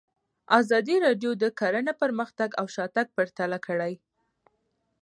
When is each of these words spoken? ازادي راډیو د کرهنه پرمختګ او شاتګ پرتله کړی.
ازادي 0.59 0.95
راډیو 1.05 1.31
د 1.41 1.43
کرهنه 1.59 1.93
پرمختګ 2.01 2.49
او 2.59 2.65
شاتګ 2.75 3.07
پرتله 3.17 3.57
کړی. 3.67 3.93